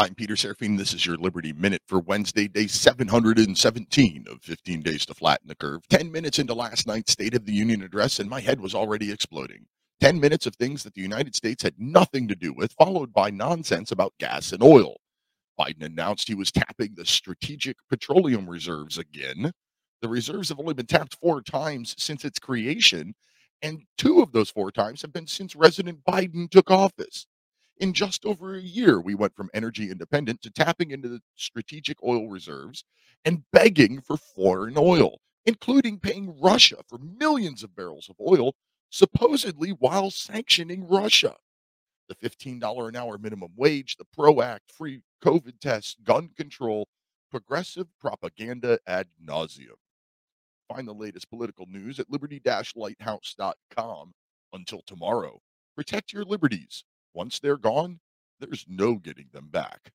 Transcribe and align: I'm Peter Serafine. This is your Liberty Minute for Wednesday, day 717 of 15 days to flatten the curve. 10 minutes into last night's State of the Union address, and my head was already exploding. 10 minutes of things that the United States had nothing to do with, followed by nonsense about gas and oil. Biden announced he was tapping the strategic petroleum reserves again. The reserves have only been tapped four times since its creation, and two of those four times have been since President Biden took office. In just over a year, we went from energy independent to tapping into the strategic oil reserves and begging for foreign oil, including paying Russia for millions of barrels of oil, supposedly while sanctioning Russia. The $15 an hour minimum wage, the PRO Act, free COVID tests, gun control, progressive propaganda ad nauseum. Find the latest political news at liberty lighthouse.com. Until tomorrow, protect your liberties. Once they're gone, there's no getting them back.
I'm 0.00 0.14
Peter 0.14 0.32
Serafine. 0.32 0.78
This 0.78 0.94
is 0.94 1.04
your 1.04 1.18
Liberty 1.18 1.52
Minute 1.52 1.82
for 1.86 2.00
Wednesday, 2.00 2.48
day 2.48 2.66
717 2.66 4.24
of 4.30 4.40
15 4.40 4.80
days 4.80 5.04
to 5.04 5.12
flatten 5.12 5.46
the 5.46 5.54
curve. 5.54 5.86
10 5.90 6.10
minutes 6.10 6.38
into 6.38 6.54
last 6.54 6.86
night's 6.86 7.12
State 7.12 7.34
of 7.34 7.44
the 7.44 7.52
Union 7.52 7.82
address, 7.82 8.18
and 8.18 8.30
my 8.30 8.40
head 8.40 8.62
was 8.62 8.74
already 8.74 9.12
exploding. 9.12 9.66
10 10.00 10.18
minutes 10.18 10.46
of 10.46 10.56
things 10.56 10.82
that 10.84 10.94
the 10.94 11.02
United 11.02 11.36
States 11.36 11.62
had 11.62 11.74
nothing 11.76 12.26
to 12.28 12.34
do 12.34 12.54
with, 12.54 12.72
followed 12.78 13.12
by 13.12 13.28
nonsense 13.28 13.92
about 13.92 14.14
gas 14.18 14.52
and 14.52 14.62
oil. 14.62 14.96
Biden 15.60 15.84
announced 15.84 16.28
he 16.28 16.34
was 16.34 16.50
tapping 16.50 16.94
the 16.94 17.04
strategic 17.04 17.76
petroleum 17.90 18.48
reserves 18.48 18.96
again. 18.96 19.52
The 20.00 20.08
reserves 20.08 20.48
have 20.48 20.60
only 20.60 20.72
been 20.72 20.86
tapped 20.86 21.18
four 21.20 21.42
times 21.42 21.94
since 21.98 22.24
its 22.24 22.38
creation, 22.38 23.12
and 23.60 23.82
two 23.98 24.22
of 24.22 24.32
those 24.32 24.48
four 24.48 24.72
times 24.72 25.02
have 25.02 25.12
been 25.12 25.26
since 25.26 25.52
President 25.52 26.02
Biden 26.08 26.50
took 26.50 26.70
office. 26.70 27.26
In 27.80 27.94
just 27.94 28.26
over 28.26 28.54
a 28.54 28.60
year, 28.60 29.00
we 29.00 29.14
went 29.14 29.34
from 29.34 29.48
energy 29.54 29.90
independent 29.90 30.42
to 30.42 30.50
tapping 30.50 30.90
into 30.90 31.08
the 31.08 31.22
strategic 31.36 31.96
oil 32.04 32.28
reserves 32.28 32.84
and 33.24 33.44
begging 33.52 34.02
for 34.02 34.18
foreign 34.18 34.76
oil, 34.76 35.18
including 35.46 35.98
paying 35.98 36.38
Russia 36.38 36.76
for 36.86 36.98
millions 36.98 37.62
of 37.62 37.74
barrels 37.74 38.10
of 38.10 38.16
oil, 38.20 38.54
supposedly 38.90 39.70
while 39.70 40.10
sanctioning 40.10 40.86
Russia. 40.86 41.36
The 42.08 42.16
$15 42.16 42.88
an 42.88 42.96
hour 42.96 43.16
minimum 43.16 43.52
wage, 43.56 43.96
the 43.96 44.04
PRO 44.12 44.42
Act, 44.42 44.70
free 44.70 45.00
COVID 45.24 45.58
tests, 45.58 45.96
gun 46.04 46.28
control, 46.36 46.86
progressive 47.30 47.86
propaganda 47.98 48.78
ad 48.86 49.06
nauseum. 49.24 49.78
Find 50.68 50.86
the 50.86 50.92
latest 50.92 51.30
political 51.30 51.64
news 51.64 51.98
at 51.98 52.10
liberty 52.10 52.42
lighthouse.com. 52.76 54.12
Until 54.52 54.82
tomorrow, 54.82 55.40
protect 55.74 56.12
your 56.12 56.24
liberties. 56.24 56.84
Once 57.14 57.38
they're 57.38 57.56
gone, 57.56 58.00
there's 58.38 58.64
no 58.68 58.94
getting 58.96 59.28
them 59.32 59.48
back. 59.48 59.92